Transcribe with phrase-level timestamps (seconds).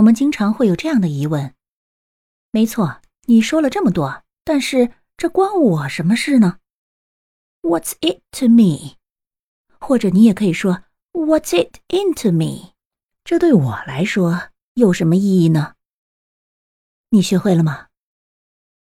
[0.00, 1.54] 我们经常会有这样的疑问。
[2.52, 6.58] 没错你说了这么多但是这关我什么事呢
[7.60, 8.96] ？What's it to me
[9.78, 12.72] 或者你也可以说 what's it in to me
[13.24, 15.74] 这对我来说有什么意义呢？
[17.10, 17.89] 你学会了吗？